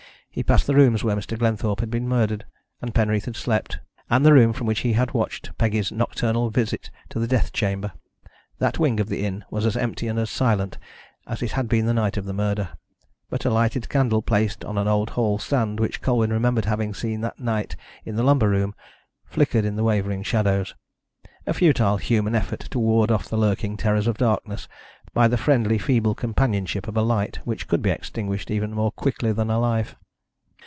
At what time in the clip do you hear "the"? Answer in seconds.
0.65-0.73, 4.25-4.31, 7.19-7.27, 9.09-9.25, 11.85-11.93, 12.23-12.31, 18.15-18.23, 19.75-19.83, 23.27-23.37, 25.27-25.35